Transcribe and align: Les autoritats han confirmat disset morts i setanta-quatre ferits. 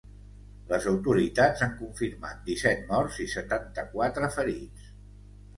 Les 0.71 0.85
autoritats 0.91 1.61
han 1.67 1.75
confirmat 1.83 2.41
disset 2.49 2.83
morts 2.93 3.23
i 3.27 3.31
setanta-quatre 3.37 4.31
ferits. 4.39 4.93